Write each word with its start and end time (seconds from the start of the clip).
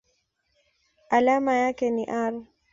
Alama 1.09 1.53
yake 1.55 1.89
ni 1.89 2.05
Ar. 2.05 2.33